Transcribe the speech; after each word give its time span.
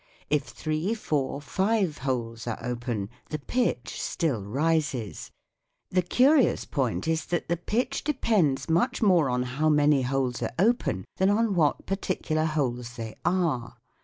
If 0.31 0.45
three, 0.45 0.95
four, 0.95 1.41
five 1.43 1.99
holes 1.99 2.47
are 2.47 2.57
open 2.63 3.11
the 3.29 3.37
pitch 3.37 4.01
still 4.01 4.41
rises. 4.43 5.29
The 5.91 6.01
curious 6.01 6.65
point 6.65 7.07
is 7.07 7.25
that 7.27 7.49
the 7.49 7.57
pitch 7.57 8.03
depends 8.03 8.67
much 8.67 9.03
more 9.03 9.29
on 9.29 9.43
how 9.43 9.69
many 9.69 10.01
holes 10.01 10.41
are 10.41 10.55
open, 10.57 11.05
than 11.17 11.29
on 11.29 11.53
what 11.53 11.85
particular 11.85 12.45
holes 12.45 12.95
they 12.95 13.13
are. 13.23 13.77